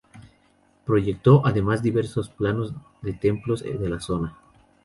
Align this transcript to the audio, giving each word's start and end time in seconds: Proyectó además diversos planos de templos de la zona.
Proyectó 0.83 1.45
además 1.45 1.83
diversos 1.83 2.27
planos 2.29 2.73
de 3.03 3.13
templos 3.13 3.61
de 3.61 3.87
la 3.87 3.99
zona. 3.99 4.35